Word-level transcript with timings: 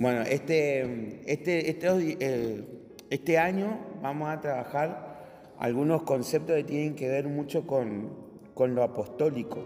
Bueno, 0.00 0.22
este, 0.22 1.20
este, 1.30 1.68
este, 1.68 2.64
este 3.10 3.38
año 3.38 3.78
vamos 4.00 4.30
a 4.30 4.40
trabajar 4.40 5.52
algunos 5.58 6.04
conceptos 6.04 6.56
que 6.56 6.64
tienen 6.64 6.94
que 6.94 7.06
ver 7.06 7.28
mucho 7.28 7.66
con, 7.66 8.08
con 8.54 8.74
lo 8.74 8.82
apostólico, 8.82 9.58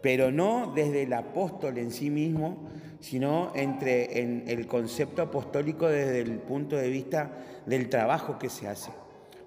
pero 0.00 0.32
no 0.32 0.72
desde 0.74 1.02
el 1.02 1.12
apóstol 1.12 1.76
en 1.76 1.90
sí 1.90 2.08
mismo, 2.08 2.70
sino 3.00 3.52
entre 3.54 4.22
en 4.22 4.44
el 4.46 4.66
concepto 4.66 5.20
apostólico 5.20 5.88
desde 5.88 6.20
el 6.20 6.38
punto 6.38 6.76
de 6.76 6.88
vista 6.88 7.32
del 7.66 7.90
trabajo 7.90 8.38
que 8.38 8.48
se 8.48 8.66
hace. 8.66 8.92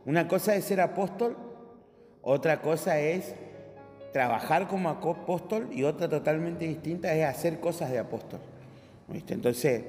Una 0.05 0.27
cosa 0.27 0.55
es 0.55 0.66
ser 0.66 0.79
apóstol, 0.79 1.36
otra 2.21 2.61
cosa 2.61 3.00
es 3.00 3.34
trabajar 4.13 4.68
como 4.68 4.89
apóstol 4.89 5.70
y 5.71 5.82
otra 5.82 6.07
totalmente 6.07 6.68
distinta 6.68 7.11
es 7.16 7.25
hacer 7.25 7.59
cosas 7.59 7.89
de 7.89 7.97
apóstol. 7.97 8.41
Entonces, 9.14 9.84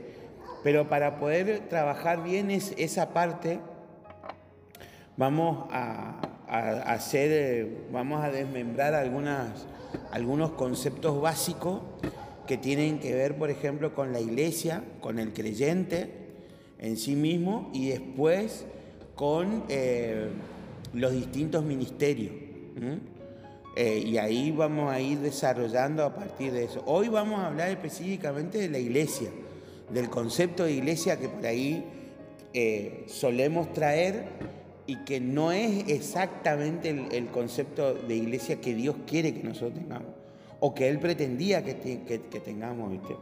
pero 0.63 0.89
para 0.89 1.19
poder 1.19 1.69
trabajar 1.69 2.23
bien 2.23 2.51
esa 2.51 3.13
parte, 3.13 3.61
vamos 5.17 5.67
a, 5.71 6.21
hacer, 6.49 7.31
eh, 7.33 7.79
vamos 7.93 8.23
a 8.23 8.31
desmembrar 8.31 8.95
algunos 8.95 10.51
conceptos 10.53 11.21
básicos 11.21 11.81
que 12.47 12.57
tienen 12.57 13.01
que 13.01 13.15
ver, 13.15 13.37
por 13.37 13.51
ejemplo, 13.51 13.95
con 13.95 14.13
la 14.13 14.21
iglesia, 14.21 14.85
con 15.01 15.19
el 15.19 15.33
creyente 15.33 16.27
en 16.79 16.97
sí 16.97 17.17
mismo 17.17 17.71
y 17.73 17.89
después 17.89 18.67
con 19.15 19.65
eh, 19.69 20.29
los 20.93 21.13
distintos 21.13 21.65
ministerios. 21.65 22.33
Eh, 23.79 24.03
y 24.07 24.17
ahí 24.17 24.53
vamos 24.53 24.91
a 24.91 24.99
ir 25.01 25.19
desarrollando 25.19 26.03
a 26.03 26.15
partir 26.15 26.51
de 26.51 26.65
eso. 26.65 26.83
Hoy 26.87 27.09
vamos 27.09 27.41
a 27.41 27.49
hablar 27.49 27.69
específicamente 27.69 28.57
de 28.57 28.71
la 28.71 28.79
iglesia, 28.79 29.29
del 29.91 30.09
concepto 30.09 30.65
de 30.65 30.73
iglesia 30.73 31.19
que 31.19 31.29
por 31.29 31.45
ahí 31.45 31.85
eh, 32.55 33.05
solemos 33.07 33.75
traer 33.75 34.29
y 34.87 35.05
que 35.05 35.21
no 35.21 35.53
es 35.53 35.91
exactamente 35.91 36.89
el, 36.89 37.27
concepto 37.27 37.93
de 37.93 38.17
iglesia 38.17 38.63
que 38.63 38.75
Dios 38.75 38.97
quiere 39.07 39.35
que 39.35 39.43
nosotros 39.43 39.75
tengamos 39.75 40.09
o 40.59 40.75
que 40.75 40.89
Él 40.89 40.99
pretendía 40.99 41.63
que, 41.63 41.77
que 41.77 42.41
tengamos. 42.41 42.93
¿viste? 42.93 43.15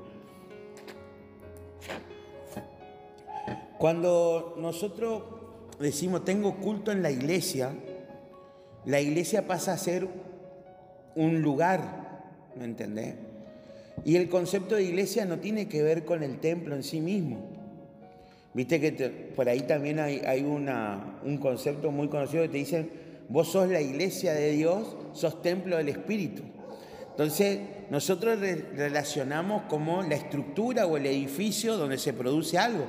Cuando 3.77 4.55
nosotros 4.57 5.25
decimos 5.81 6.25
tengo 6.25 6.55
culto 6.59 6.93
en 6.93 7.03
la 7.03 7.11
iglesia, 7.11 7.73
la 8.85 9.01
iglesia 9.01 9.49
pasa 9.49 9.73
a 9.73 9.79
ser 9.79 10.07
un 11.17 11.43
lugar, 11.43 12.23
¿me 12.57 12.65
entendés? 12.65 13.15
Y 14.05 14.17
el 14.17 14.29
concepto 14.29 14.75
de 14.75 14.85
iglesia 14.85 15.25
no 15.25 15.39
tiene 15.39 15.69
que 15.69 15.83
ver 15.83 16.05
con 16.05 16.23
el 16.23 16.39
templo 16.39 16.75
en 16.75 16.83
sí 16.83 17.01
mismo. 17.01 17.39
Viste 18.53 18.81
que 18.81 18.93
por 19.35 19.49
ahí 19.49 19.61
también 19.63 19.99
hay, 19.99 20.43
un 20.43 21.39
concepto 21.39 21.91
muy 21.91 22.09
conocido 22.09 22.43
que 22.43 22.49
te 22.49 22.59
dicen, 22.59 22.91
vos 23.29 23.49
sos 23.49 23.69
la 23.69 23.81
iglesia 23.81 24.33
de 24.33 24.53
Dios, 24.53 24.97
sos 25.13 25.43
templo 25.43 25.77
del 25.77 25.89
Espíritu. 25.89 26.43
Entonces, 27.11 27.61
nosotros 27.91 28.39
relacionamos 28.41 29.63
como 29.69 30.03
la 30.03 30.17
estructura 30.17 30.87
o 30.87 30.97
el 30.97 31.07
edificio 31.07 31.77
donde 31.77 31.99
se 31.99 32.13
produce 32.13 32.59
algo. 32.59 32.87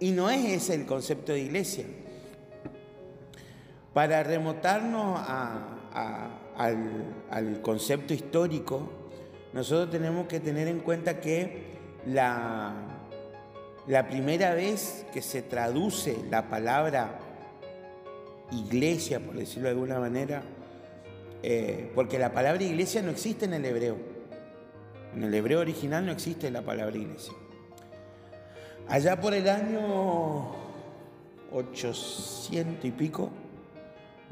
Y 0.00 0.10
no 0.10 0.30
es 0.30 0.44
ese 0.44 0.74
el 0.74 0.86
concepto 0.86 1.32
de 1.32 1.40
iglesia. 1.40 1.84
Para 3.92 4.22
remotarnos 4.22 5.20
a 5.20 6.41
al, 6.56 7.60
concepto 7.62 8.14
histórico, 8.14 8.88
nosotros 9.52 9.90
tenemos 9.90 10.26
que 10.26 10.40
tener 10.40 10.68
en 10.68 10.80
cuenta 10.80 11.20
que 11.20 11.72
la, 12.06 12.74
la 13.86 14.08
primera 14.08 14.54
vez 14.54 15.06
que 15.12 15.22
se 15.22 15.42
traduce 15.42 16.16
la 16.30 16.48
palabra 16.48 17.18
iglesia, 18.50 19.20
por 19.20 19.34
decirlo 19.34 19.64
de 19.64 19.74
alguna 19.74 19.98
manera, 19.98 20.42
eh, 21.42 21.90
porque 21.94 22.18
la 22.18 22.32
palabra 22.32 22.62
iglesia 22.62 23.02
no 23.02 23.10
existe 23.10 23.46
en 23.46 23.54
el 23.54 23.64
hebreo. 23.64 23.96
En 25.14 25.24
el 25.24 25.34
hebreo 25.34 25.60
original 25.60 26.06
no 26.06 26.12
existe 26.12 26.50
la 26.50 26.62
palabra 26.62 26.96
iglesia. 26.96 27.34
Allá 28.88 29.20
por 29.20 29.34
el 29.34 29.48
año 29.48 30.52
800 31.52 32.84
y 32.84 32.90
pico, 32.90 33.30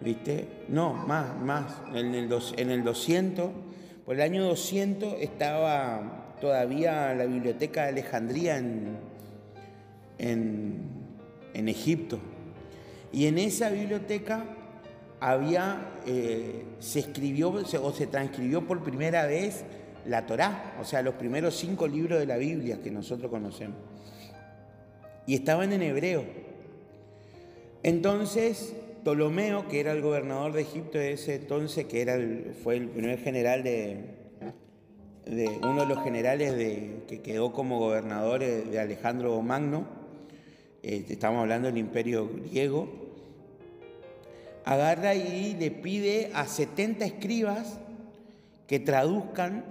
¿viste? 0.00 0.48
No, 0.68 0.92
más, 0.92 1.38
más. 1.40 1.82
En 1.94 2.14
el, 2.14 2.32
en 2.56 2.70
el 2.70 2.84
200, 2.84 3.50
por 4.04 4.14
el 4.14 4.22
año 4.22 4.44
200 4.44 5.14
estaba 5.20 6.36
todavía 6.40 7.14
la 7.14 7.26
biblioteca 7.26 7.82
de 7.82 7.88
Alejandría 7.90 8.56
en, 8.58 8.98
en, 10.18 11.68
Egipto. 11.68 12.18
Y 13.12 13.26
en 13.26 13.38
esa 13.38 13.70
biblioteca 13.70 14.44
había, 15.20 15.92
eh, 16.06 16.64
se 16.78 17.00
escribió 17.00 17.50
o 17.50 17.92
se 17.92 18.06
transcribió 18.06 18.66
por 18.66 18.82
primera 18.82 19.26
vez 19.26 19.64
la 20.06 20.24
Torá, 20.24 20.76
o 20.80 20.84
sea, 20.84 21.02
los 21.02 21.14
primeros 21.14 21.56
cinco 21.56 21.86
libros 21.86 22.18
de 22.18 22.26
la 22.26 22.38
Biblia 22.38 22.80
que 22.82 22.90
nosotros 22.90 23.30
conocemos. 23.30 23.76
Y 25.26 25.34
estaban 25.34 25.72
en 25.72 25.82
hebreo. 25.82 26.24
Entonces, 27.82 28.74
Ptolomeo, 29.02 29.68
que 29.68 29.80
era 29.80 29.92
el 29.92 30.02
gobernador 30.02 30.52
de 30.52 30.62
Egipto 30.62 30.98
de 30.98 31.12
ese 31.12 31.36
entonces, 31.36 31.86
que 31.86 32.02
era 32.02 32.18
fue 32.62 32.76
el 32.76 32.88
primer 32.88 33.18
general 33.18 33.62
de, 33.62 34.04
uno 35.62 35.82
de 35.82 35.86
los 35.86 36.02
generales 36.02 36.52
que 37.06 37.20
quedó 37.20 37.52
como 37.52 37.78
gobernador 37.78 38.40
de 38.40 38.78
Alejandro 38.80 39.40
Magno, 39.42 39.86
eh, 40.82 41.04
estamos 41.08 41.42
hablando 41.42 41.68
del 41.68 41.76
imperio 41.76 42.28
griego, 42.46 42.88
agarra 44.64 45.14
y 45.14 45.54
le 45.54 45.70
pide 45.70 46.30
a 46.32 46.46
70 46.46 47.04
escribas 47.04 47.78
que 48.66 48.80
traduzcan 48.80 49.64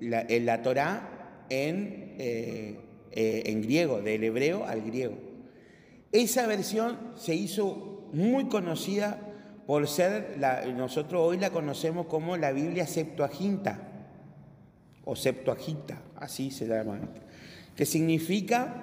la, 0.00 0.24
la 0.28 0.62
Torá 0.62 1.44
en, 1.50 2.14
eh, 2.18 2.76
eh, 3.12 3.42
en 3.46 3.60
griego, 3.60 4.00
del 4.00 4.24
hebreo 4.24 4.64
al 4.64 4.80
griego. 4.82 5.14
Esa 6.12 6.46
versión 6.46 6.96
se 7.16 7.34
hizo 7.34 7.99
muy 8.12 8.46
conocida 8.46 9.18
por 9.66 9.86
ser, 9.86 10.36
la, 10.38 10.64
nosotros 10.66 11.22
hoy 11.24 11.38
la 11.38 11.50
conocemos 11.50 12.06
como 12.06 12.36
la 12.36 12.52
Biblia 12.52 12.86
Septuaginta, 12.86 13.78
o 15.04 15.14
Septuaginta, 15.16 15.98
así 16.16 16.50
se 16.50 16.66
llama, 16.66 16.98
que 17.76 17.86
significa 17.86 18.74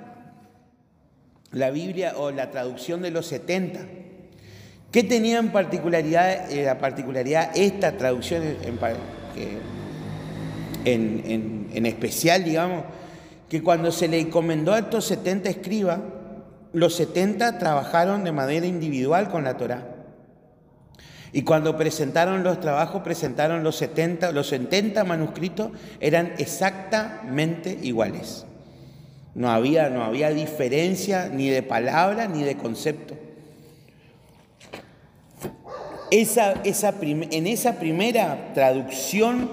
la 1.52 1.72
Biblia 1.72 2.14
o 2.18 2.32
la 2.32 2.52
traducción 2.52 3.02
de 3.02 3.12
los 3.12 3.26
70. 3.28 3.82
¿Qué 4.92 5.04
tenía 5.04 5.40
en 5.40 5.52
particularidad, 5.52 6.52
eh, 6.52 6.64
la 6.64 6.78
particularidad 6.78 7.52
esta 7.56 7.98
traducción 7.98 8.44
en, 10.86 11.68
en 11.74 11.86
especial, 11.86 12.44
digamos, 12.44 12.86
que 13.50 13.62
cuando 13.62 13.92
se 13.92 14.08
le 14.08 14.20
encomendó 14.20 14.74
a 14.74 14.80
estos 14.80 15.06
70 15.06 15.50
escribas, 15.50 16.00
los 16.78 16.94
70 16.94 17.58
trabajaron 17.58 18.24
de 18.24 18.32
manera 18.32 18.68
individual 18.68 19.30
con 19.30 19.44
la 19.44 19.58
Torá. 19.58 19.96
Y 21.34 21.42
cuando 21.42 21.76
presentaron 21.76 22.44
los 22.44 22.60
trabajos, 22.60 23.02
presentaron 23.02 23.64
los 23.64 23.78
70, 23.78 24.32
los 24.32 24.48
70 24.50 25.04
manuscritos 25.04 25.72
eran 26.00 26.34
exactamente 26.38 27.80
iguales. 27.82 28.46
No 29.34 29.50
había, 29.50 29.90
no 29.90 30.04
había 30.04 30.30
diferencia 30.30 31.30
ni 31.30 31.50
de 31.50 31.64
palabra 31.64 32.28
ni 32.28 32.44
de 32.44 32.58
concepto. 32.58 33.16
Esa, 36.12 36.62
esa 36.64 36.94
en 37.02 37.48
esa 37.48 37.80
primera 37.80 38.54
traducción 38.54 39.50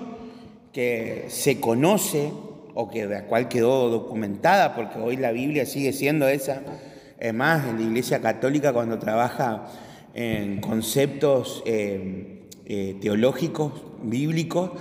que 0.75 1.25
se 1.29 1.59
conoce 1.59 2.31
o 2.75 2.91
que 2.91 3.07
de 3.07 3.15
la 3.15 3.25
cual 3.25 3.49
quedó 3.49 3.89
documentada, 3.89 4.75
porque 4.75 4.99
hoy 4.99 5.17
la 5.17 5.33
Biblia 5.33 5.65
sigue 5.65 5.95
siendo 5.95 6.29
esa, 6.29 6.61
es 7.19 7.33
más, 7.33 7.67
en 7.69 7.77
la 7.77 7.83
Iglesia 7.83 8.21
Católica 8.21 8.73
cuando 8.73 8.99
trabaja 8.99 9.67
en 10.15 10.61
conceptos 10.61 11.63
eh, 11.67 12.43
eh, 12.67 12.97
teológicos, 13.01 13.73
bíblicos, 14.03 14.73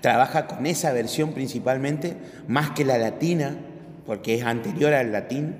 trabaja 0.00 0.46
con 0.46 0.66
esa 0.66 0.92
versión 0.92 1.32
principalmente, 1.32 2.16
más 2.48 2.70
que 2.70 2.84
la 2.84 2.98
latina, 2.98 3.56
porque 4.06 4.34
es 4.34 4.44
anterior 4.44 4.92
al 4.94 5.12
latín. 5.12 5.56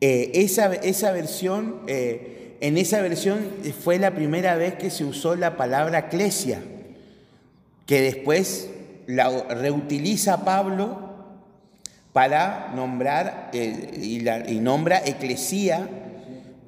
Eh, 0.00 0.32
esa, 0.34 0.72
esa, 0.74 1.12
versión, 1.12 1.80
en 1.86 2.78
esa 2.78 3.00
versión 3.00 3.40
fue 3.80 3.98
la 3.98 4.14
primera 4.14 4.56
vez 4.56 4.74
que 4.74 4.90
se 4.90 5.04
usó 5.04 5.34
la 5.36 5.56
palabra 5.56 5.98
eclesia, 6.00 6.60
que 7.86 8.00
después 8.00 8.70
la 9.06 9.30
reutiliza 9.48 10.44
Pablo 10.44 11.11
para 12.12 12.72
nombrar, 12.74 13.50
y, 13.52 14.58
nombra 14.60 15.02
eclesía, 15.04 15.88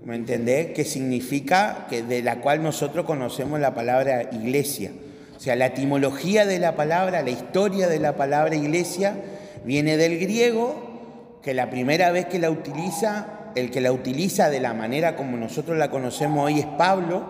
¿me 0.04 0.16
entendés? 0.16 0.72
Que 0.72 0.84
significa, 0.84 1.86
que 1.88 2.02
de 2.02 2.22
la 2.22 2.40
cual 2.40 2.62
nosotros 2.62 3.04
conocemos 3.04 3.60
la 3.60 3.74
palabra 3.74 4.30
iglesia. 4.32 4.92
O 5.36 5.40
sea, 5.40 5.56
la 5.56 5.66
etimología 5.66 6.46
de 6.46 6.58
la 6.58 6.76
palabra, 6.76 7.22
la 7.22 7.30
historia 7.30 7.88
de 7.88 7.98
la 7.98 8.16
palabra 8.16 8.54
iglesia, 8.54 9.16
Viene 9.64 9.96
del 9.96 10.18
griego, 10.18 11.40
que 11.42 11.54
la 11.54 11.70
primera 11.70 12.12
vez 12.12 12.26
que 12.26 12.38
la 12.38 12.50
utiliza, 12.50 13.50
el 13.54 13.70
que 13.70 13.80
la 13.80 13.92
utiliza 13.92 14.50
de 14.50 14.60
la 14.60 14.74
manera 14.74 15.16
como 15.16 15.38
nosotros 15.38 15.78
la 15.78 15.90
conocemos 15.90 16.44
hoy 16.44 16.60
es 16.60 16.66
Pablo, 16.66 17.24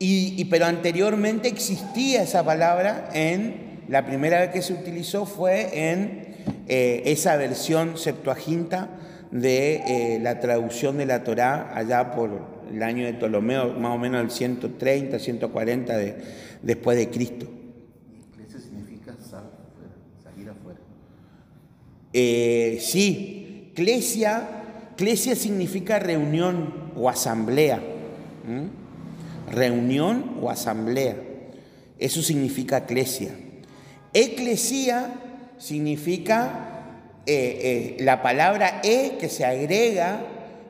y, 0.00 0.44
pero 0.46 0.66
anteriormente 0.66 1.48
existía 1.48 2.22
esa 2.22 2.44
palabra 2.44 3.08
en, 3.14 3.82
la 3.88 4.04
primera 4.04 4.40
vez 4.40 4.50
que 4.50 4.62
se 4.62 4.72
utilizó 4.72 5.26
fue 5.26 5.90
en 5.90 6.34
eh, 6.66 7.02
esa 7.06 7.36
versión 7.36 7.98
Septuaginta 7.98 8.88
de 9.30 10.14
eh, 10.14 10.18
la 10.20 10.40
traducción 10.40 10.96
de 10.96 11.06
la 11.06 11.24
Torá 11.24 11.76
allá 11.76 12.12
por 12.12 12.54
el 12.72 12.82
año 12.82 13.04
de 13.04 13.14
Ptolomeo, 13.14 13.74
más 13.74 13.94
o 13.94 13.98
menos 13.98 14.22
el 14.22 14.30
130, 14.30 15.18
140 15.18 15.96
de, 15.96 16.16
después 16.62 16.96
de 16.96 17.10
Cristo. 17.10 17.46
¿Iglesia 18.32 18.60
significa 18.60 19.14
salir 20.22 20.48
afuera? 20.48 20.80
Eh, 22.12 22.78
sí, 22.80 23.72
clesia, 23.74 24.48
clesia 24.96 25.34
significa 25.34 25.98
reunión 25.98 26.92
o 26.96 27.10
asamblea. 27.10 27.82
Reunión 29.50 30.38
o 30.40 30.50
asamblea. 30.50 31.16
Eso 31.98 32.22
significa 32.22 32.86
clesia. 32.86 33.32
Eclesia 34.12 35.12
significa 35.58 36.74
eh, 37.26 37.96
eh, 37.98 38.04
la 38.04 38.22
palabra 38.22 38.80
e 38.84 39.16
que 39.18 39.28
se 39.28 39.44
agrega 39.44 40.20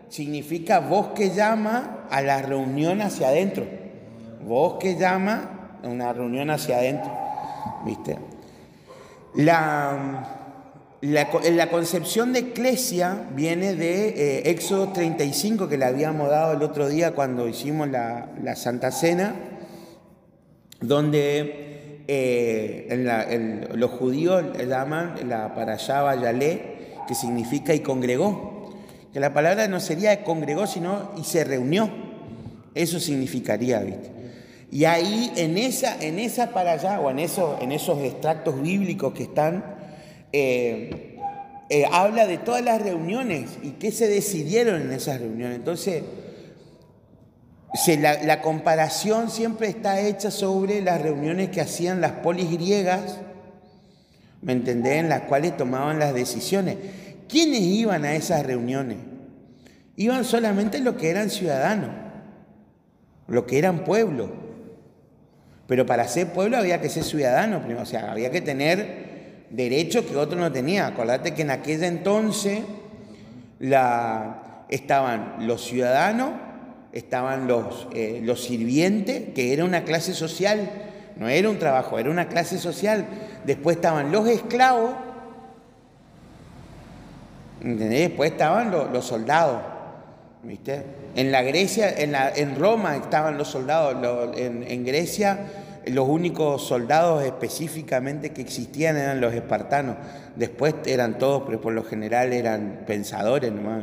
significa 0.08 0.78
voz 0.78 1.08
que 1.14 1.31
llama 1.31 2.06
a 2.10 2.22
la 2.22 2.42
reunión 2.42 3.02
hacia 3.02 3.28
adentro. 3.28 3.66
Voz 4.46 4.78
que 4.78 4.96
llama 4.96 5.78
a 5.82 5.88
una 5.88 6.12
reunión 6.12 6.50
hacia 6.50 6.78
adentro. 6.78 7.10
¿Viste? 7.84 8.19
La, 9.34 10.44
la, 11.00 11.69
concepción 11.70 12.32
de 12.32 12.38
eclesia 12.38 13.26
viene 13.34 13.75
de 13.75 14.08
eh, 14.08 14.50
Éxodo 14.50 14.92
35 14.92 15.69
que 15.69 15.76
le 15.76 15.87
habíamos 15.87 16.30
dado 16.30 16.52
el 16.52 16.62
otro 16.62 16.88
día 16.88 17.16
cuando 17.16 17.48
hicimos 17.48 17.88
la, 17.88 18.28
la 18.42 18.54
Santa 18.54 18.92
Cena, 18.92 19.34
donde 20.80 21.63
eh, 22.06 23.66
los 23.74 23.90
judíos 23.92 24.44
llaman 24.66 25.28
la 25.28 25.54
parashá 25.54 26.14
Yalé, 26.14 26.74
que 27.06 27.14
significa 27.14 27.74
y 27.74 27.80
congregó. 27.80 28.72
Que 29.12 29.20
la 29.20 29.32
palabra 29.32 29.68
no 29.68 29.80
sería 29.80 30.24
congregó, 30.24 30.66
sino 30.66 31.12
y 31.16 31.24
se 31.24 31.44
reunió. 31.44 31.88
Eso 32.74 32.98
significaría, 32.98 33.78
¿viste? 33.80 34.10
Y 34.70 34.86
ahí, 34.86 35.32
en 35.36 35.56
esa, 35.56 35.96
en 36.04 36.18
esa 36.18 36.50
para 36.50 36.72
allá, 36.72 36.98
o 36.98 37.08
en, 37.08 37.20
eso, 37.20 37.56
en 37.60 37.70
esos 37.70 38.02
extractos 38.02 38.60
bíblicos 38.60 39.14
que 39.14 39.22
están, 39.22 39.64
eh, 40.32 41.14
eh, 41.70 41.84
habla 41.92 42.26
de 42.26 42.38
todas 42.38 42.62
las 42.64 42.82
reuniones 42.82 43.50
y 43.62 43.70
qué 43.70 43.92
se 43.92 44.08
decidieron 44.08 44.82
en 44.82 44.90
esas 44.90 45.20
reuniones. 45.20 45.56
Entonces, 45.56 46.02
la, 47.99 48.41
comparación 48.41 49.31
siempre 49.31 49.69
está 49.69 50.00
hecha 50.00 50.31
sobre 50.31 50.81
las 50.81 51.03
reuniones 51.03 51.50
que 51.50 51.61
hacían 51.61 52.00
las 52.00 52.12
polis 52.12 52.50
griegas, 52.50 53.19
¿me 54.43 54.53
entendés? 54.53 54.99
En 54.99 55.09
las 55.09 55.23
cuales 55.23 55.56
tomaban 55.56 55.99
las 55.99 56.15
decisiones. 56.15 56.76
¿Quiénes 57.29 57.61
iban 57.61 58.05
a 58.05 58.15
esas 58.15 58.47
reuniones? 58.47 58.99
Iban 59.97 60.25
solamente 60.25 60.79
los 60.79 60.94
que 60.94 61.11
eran 61.11 61.31
ciudadanos, 61.31 61.91
los 63.26 63.44
que 63.44 63.59
eran 63.59 63.85
pueblo. 63.85 64.31
Pero 65.67 65.85
para 65.85 66.06
ser 66.06 66.29
pueblo 66.29 66.56
había 66.56 66.81
que 66.81 66.88
ser 66.88 67.03
ciudadano, 67.03 67.61
o 67.81 67.87
sea, 67.87 68.12
había 68.12 68.31
que 68.31 68.41
tener 68.41 69.47
derechos 69.50 70.05
que 70.05 70.17
otro 70.17 70.38
no 70.38 70.53
tenía. 70.53 70.87
Acordate 70.87 71.35
que 71.35 71.43
en 71.43 71.50
aquel 71.50 71.82
entonces 71.82 72.61
la, 73.59 74.65
estaban 74.69 75.47
los 75.47 75.65
ciudadanos 75.65 76.53
estaban 76.94 77.49
los, 77.49 77.88
eh, 77.93 78.20
los 78.23 78.44
sirvientes, 78.44 79.35
que 79.35 79.52
era 79.52 79.64
una 79.64 79.85
clase 79.85 80.14
social, 80.14 80.70
no 81.17 81.29
era 81.29 81.50
un 81.50 81.58
trabajo, 81.58 81.99
era 81.99 82.08
una 82.11 82.29
clase 82.29 82.58
social. 82.58 83.05
Después 83.44 83.76
estaban 83.76 84.12
los 84.12 84.29
esclavos, 84.29 84.93
después 87.61 88.31
estaban 88.31 88.70
los, 88.70 89.05
soldados. 89.05 89.61
¿viste? 90.44 90.85
En 91.17 91.32
la 91.32 91.43
Grecia, 91.43 91.91
en, 91.91 92.12
la, 92.12 92.31
en 92.31 92.56
Roma 92.56 92.97
estaban 92.97 93.38
los 93.38 93.49
soldados, 93.49 94.37
en, 94.37 94.62
en, 94.62 94.85
Grecia 94.85 95.47
los 95.87 96.08
únicos 96.08 96.67
soldados 96.67 97.25
específicamente 97.25 98.32
que 98.32 98.40
existían 98.40 98.97
eran 98.97 99.20
los 99.20 99.35
espartanos. 99.35 99.97
Después 100.37 100.75
eran 100.87 101.19
todos, 101.19 101.43
pero 101.44 101.61
por 101.61 101.73
lo 101.73 101.82
general 101.82 102.32
eran 102.32 102.85
pensadores 102.87 103.52
nomás. 103.52 103.82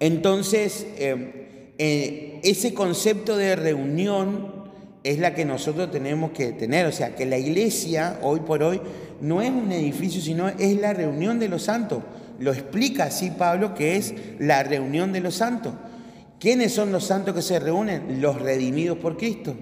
Entonces, 0.00 0.86
eh, 0.96 1.74
eh, 1.78 2.40
ese 2.42 2.74
concepto 2.74 3.36
de 3.36 3.56
reunión 3.56 4.58
es 5.04 5.18
la 5.18 5.34
que 5.34 5.44
nosotros 5.44 5.90
tenemos 5.90 6.32
que 6.32 6.52
tener, 6.52 6.86
o 6.86 6.92
sea, 6.92 7.14
que 7.14 7.26
la 7.26 7.38
iglesia 7.38 8.18
hoy 8.22 8.40
por 8.40 8.62
hoy 8.62 8.80
no 9.20 9.42
es 9.42 9.50
un 9.50 9.72
edificio, 9.72 10.20
sino 10.20 10.48
es 10.48 10.80
la 10.80 10.92
reunión 10.92 11.38
de 11.38 11.48
los 11.48 11.62
santos. 11.62 12.02
Lo 12.38 12.52
explica 12.52 13.04
así 13.04 13.30
Pablo, 13.30 13.74
que 13.74 13.96
es 13.96 14.14
la 14.38 14.62
reunión 14.62 15.12
de 15.12 15.20
los 15.20 15.34
santos. 15.34 15.72
¿Quiénes 16.38 16.72
son 16.72 16.92
los 16.92 17.04
santos 17.04 17.34
que 17.34 17.42
se 17.42 17.58
reúnen? 17.58 18.20
Los 18.20 18.40
redimidos 18.40 18.98
por 18.98 19.16
Cristo. 19.16 19.56